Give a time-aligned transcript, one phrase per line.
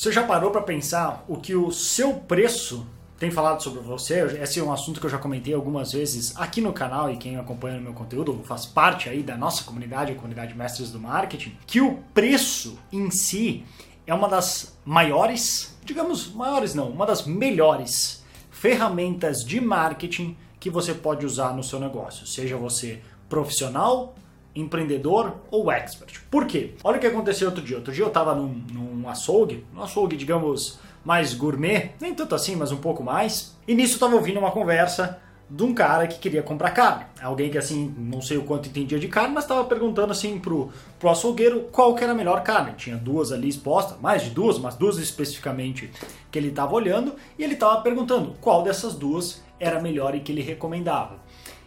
[0.00, 2.86] Você já parou para pensar o que o seu preço
[3.18, 4.38] tem falado sobre você?
[4.40, 7.36] Esse é um assunto que eu já comentei algumas vezes aqui no canal e quem
[7.36, 11.54] acompanha o meu conteúdo faz parte aí da nossa comunidade, a comunidade Mestres do Marketing,
[11.66, 13.62] que o preço em si
[14.06, 20.94] é uma das maiores, digamos maiores não, uma das melhores ferramentas de marketing que você
[20.94, 24.14] pode usar no seu negócio, seja você profissional
[24.54, 26.20] empreendedor ou expert.
[26.30, 26.74] Por quê?
[26.82, 27.76] Olha o que aconteceu outro dia.
[27.76, 32.56] Outro dia eu estava num, num açougue, um açougue, digamos, mais gourmet, nem tanto assim,
[32.56, 33.56] mas um pouco mais.
[33.66, 37.06] E nisso eu estava ouvindo uma conversa de um cara que queria comprar carne.
[37.20, 40.70] Alguém que assim, não sei o quanto entendia de carne, mas estava perguntando assim pro,
[40.98, 42.74] pro açougueiro qual que era a melhor carne.
[42.76, 45.90] Tinha duas ali expostas, mais de duas, mas duas especificamente
[46.30, 50.30] que ele estava olhando, e ele estava perguntando qual dessas duas era melhor e que
[50.30, 51.18] ele recomendava.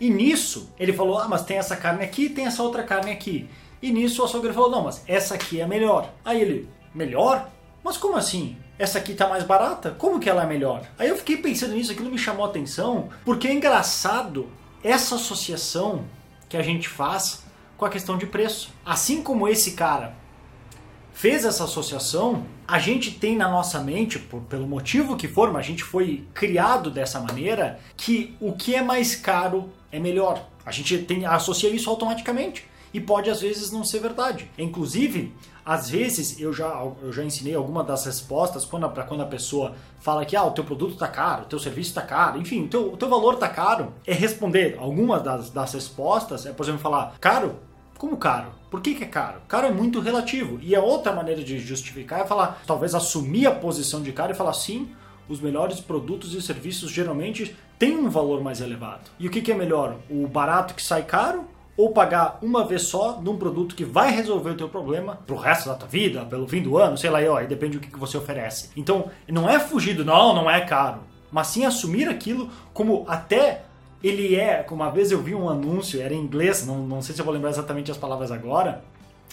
[0.00, 3.48] E nisso, ele falou: Ah, mas tem essa carne aqui tem essa outra carne aqui.
[3.80, 6.12] E nisso o açougueiro falou: Não, mas essa aqui é melhor.
[6.24, 7.48] Aí ele: Melhor?
[7.82, 8.56] Mas como assim?
[8.78, 9.90] Essa aqui tá mais barata?
[9.98, 10.82] Como que ela é melhor?
[10.98, 14.48] Aí eu fiquei pensando nisso, aquilo me chamou a atenção, porque é engraçado
[14.84, 16.04] essa associação
[16.48, 17.44] que a gente faz
[17.76, 18.72] com a questão de preço.
[18.84, 20.14] Assim como esse cara
[21.18, 25.66] fez essa associação, a gente tem na nossa mente, por, pelo motivo que for, mas
[25.66, 30.46] a gente foi criado dessa maneira, que o que é mais caro é melhor.
[30.64, 32.64] A gente tem, associa isso automaticamente.
[32.94, 34.48] E pode às vezes não ser verdade.
[34.56, 35.34] Inclusive,
[35.66, 36.68] às vezes eu já,
[37.02, 40.52] eu já ensinei alguma das respostas quando, para quando a pessoa fala que ah, o
[40.52, 43.48] teu produto está caro, o teu serviço está caro, enfim, o teu, teu valor está
[43.48, 43.92] caro.
[44.06, 47.56] É responder algumas das, das respostas, é por exemplo falar, caro,
[47.98, 48.52] como caro?
[48.70, 49.40] Por que, que, é caro?
[49.48, 50.58] Caro é muito relativo.
[50.62, 54.36] E a outra maneira de justificar é falar, talvez assumir a posição de caro e
[54.36, 54.88] falar sim,
[55.28, 59.10] os melhores produtos e serviços geralmente têm um valor mais elevado.
[59.18, 59.96] E o que, que é melhor?
[60.08, 61.44] O barato que sai caro
[61.76, 65.68] ou pagar uma vez só num produto que vai resolver o teu problema pro resto
[65.68, 68.16] da tua vida, pelo fim do ano, sei lá, aí depende do que, que você
[68.16, 68.70] oferece.
[68.76, 73.64] Então, não é fugir do não, não é caro, mas sim assumir aquilo como até
[74.02, 77.14] ele é, como uma vez eu vi um anúncio, era em inglês, não, não sei
[77.14, 78.82] se eu vou lembrar exatamente as palavras agora,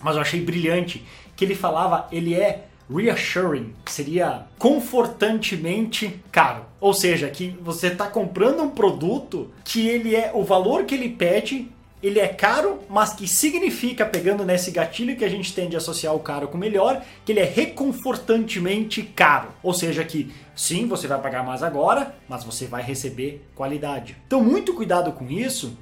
[0.00, 1.04] mas eu achei brilhante,
[1.36, 6.64] que ele falava, ele é reassuring, que seria confortantemente caro.
[6.80, 11.08] Ou seja, que você está comprando um produto que ele é o valor que ele
[11.08, 11.68] pede
[12.06, 16.14] ele é caro, mas que significa, pegando nesse gatilho que a gente tende a associar
[16.14, 19.48] o caro com o melhor, que ele é reconfortantemente caro.
[19.62, 24.16] Ou seja, que sim, você vai pagar mais agora, mas você vai receber qualidade.
[24.26, 25.76] Então, muito cuidado com isso,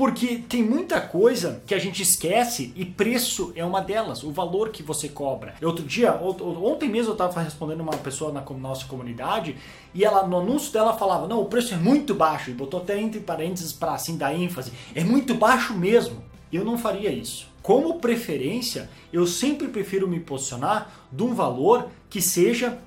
[0.00, 4.70] porque tem muita coisa que a gente esquece e preço é uma delas, o valor
[4.70, 5.54] que você cobra.
[5.62, 9.56] Outro dia, ontem mesmo eu estava respondendo uma pessoa na nossa comunidade
[9.92, 12.98] e ela no anúncio dela falava: "Não, o preço é muito baixo" e botou até
[12.98, 14.72] entre parênteses para assim dar ênfase.
[14.94, 16.24] É muito baixo mesmo.
[16.50, 17.48] Eu não faria isso.
[17.62, 22.78] Como preferência, eu sempre prefiro me posicionar de um valor que seja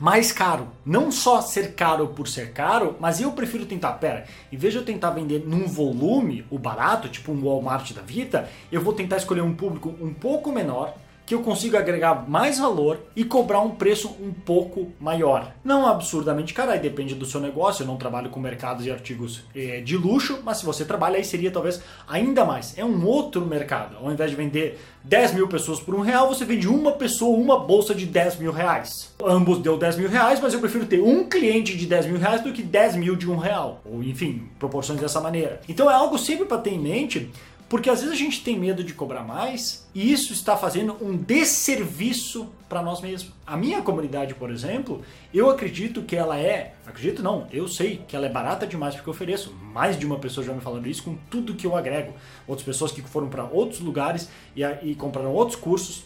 [0.00, 0.68] mais caro.
[0.84, 4.78] Não só ser caro por ser caro, mas eu prefiro tentar, pera, em vez de
[4.78, 9.18] eu tentar vender num volume, o barato, tipo um Walmart da vida, eu vou tentar
[9.18, 10.96] escolher um público um pouco menor,
[11.30, 15.54] que eu consigo agregar mais valor e cobrar um preço um pouco maior.
[15.62, 17.84] Não absurdamente caro, aí depende do seu negócio.
[17.84, 21.24] Eu não trabalho com mercados e artigos é, de luxo, mas se você trabalha aí
[21.24, 22.76] seria talvez ainda mais.
[22.76, 23.96] É um outro mercado.
[24.02, 27.60] Ao invés de vender 10 mil pessoas por um real, você vende uma pessoa uma
[27.60, 29.14] bolsa de 10 mil reais.
[29.24, 32.42] Ambos deu 10 mil reais, mas eu prefiro ter um cliente de 10 mil reais
[32.42, 33.80] do que 10 mil de um real.
[33.84, 35.60] Ou enfim, proporções dessa maneira.
[35.68, 37.30] Então é algo sempre para ter em mente
[37.70, 41.16] porque às vezes a gente tem medo de cobrar mais e isso está fazendo um
[41.16, 43.32] desserviço para nós mesmos.
[43.46, 48.16] A minha comunidade, por exemplo, eu acredito que ela é, acredito não, eu sei que
[48.16, 49.54] ela é barata demais porque eu ofereço.
[49.72, 52.12] Mais de uma pessoa já me falando isso com tudo que eu agrego.
[52.44, 56.02] Outras pessoas que foram para outros lugares e, e compraram outros cursos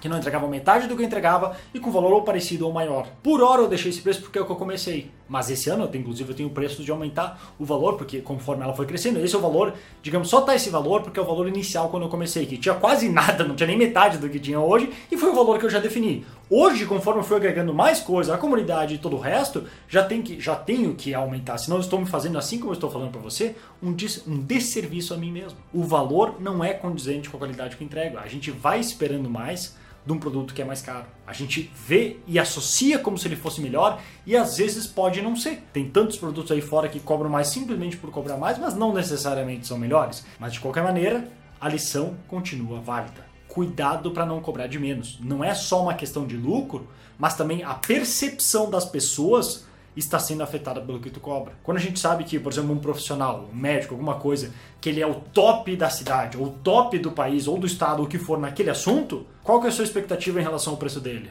[0.00, 3.06] que não entregava metade do que eu entregava e com valor ou parecido ou maior.
[3.22, 5.10] Por hora eu deixei esse preço porque é o que eu comecei.
[5.28, 8.74] Mas esse ano, inclusive, eu tenho o preço de aumentar o valor, porque conforme ela
[8.74, 11.48] foi crescendo, esse é o valor, digamos, só tá esse valor porque é o valor
[11.48, 14.60] inicial quando eu comecei, que tinha quase nada, não tinha nem metade do que tinha
[14.60, 16.24] hoje, e foi o valor que eu já defini.
[16.48, 20.22] Hoje, conforme eu fui agregando mais coisa, a comunidade e todo o resto, já, tem
[20.22, 23.10] que, já tenho que aumentar, senão eu estou me fazendo, assim como eu estou falando
[23.10, 25.58] para você, um, des, um desserviço a mim mesmo.
[25.72, 28.18] O valor não é condizente com a qualidade que eu entrego.
[28.18, 31.04] A gente vai esperando mais de um produto que é mais caro.
[31.26, 35.34] A gente vê e associa como se ele fosse melhor e às vezes pode não
[35.34, 35.64] ser.
[35.72, 39.66] Tem tantos produtos aí fora que cobram mais simplesmente por cobrar mais, mas não necessariamente
[39.66, 40.24] são melhores.
[40.38, 41.28] Mas de qualquer maneira,
[41.60, 43.26] a lição continua válida.
[43.48, 45.18] Cuidado para não cobrar de menos.
[45.20, 46.86] Não é só uma questão de lucro,
[47.18, 49.66] mas também a percepção das pessoas
[49.96, 51.54] está sendo afetada pelo que tu cobra.
[51.62, 55.00] Quando a gente sabe que, por exemplo, um profissional, um médico, alguma coisa, que ele
[55.00, 58.18] é o top da cidade, ou top do país, ou do estado, ou o que
[58.18, 61.30] for naquele assunto, qual que é a sua expectativa em relação ao preço dele?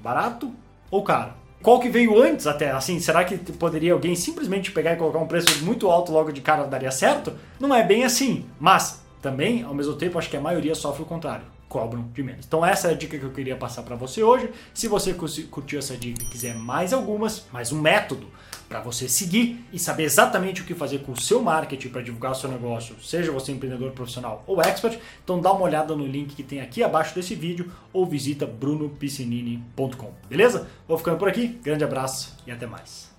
[0.00, 0.52] Barato
[0.90, 1.32] ou caro?
[1.62, 2.70] Qual que veio antes até?
[2.70, 6.40] Assim, será que poderia alguém simplesmente pegar e colocar um preço muito alto logo de
[6.40, 7.32] cara daria certo?
[7.58, 11.06] Não é bem assim, mas também, ao mesmo tempo, acho que a maioria sofre o
[11.06, 12.46] contrário cobram de menos.
[12.46, 14.50] Então essa é a dica que eu queria passar para você hoje.
[14.72, 18.26] Se você curtiu essa dica e quiser mais algumas, mais um método
[18.68, 22.32] para você seguir e saber exatamente o que fazer com o seu marketing para divulgar
[22.32, 26.34] o seu negócio, seja você empreendedor profissional ou expert, então dá uma olhada no link
[26.34, 30.68] que tem aqui abaixo desse vídeo ou visita brunopiscinini.com, beleza?
[30.86, 33.17] Vou ficando por aqui, grande abraço e até mais.